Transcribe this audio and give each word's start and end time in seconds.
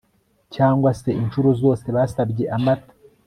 cyangwa 0.55 0.89
se 1.01 1.09
incuro 1.21 1.49
zose 1.61 1.85
basabye 1.95 2.43
amata 2.55 2.93